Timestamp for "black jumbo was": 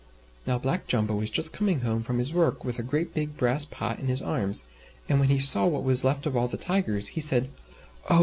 0.57-1.29